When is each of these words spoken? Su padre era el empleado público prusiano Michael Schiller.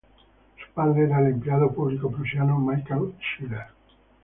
Su 0.57 0.73
padre 0.73 1.03
era 1.03 1.19
el 1.19 1.27
empleado 1.35 1.71
público 1.71 2.09
prusiano 2.09 2.57
Michael 2.57 3.13
Schiller. 3.19 3.67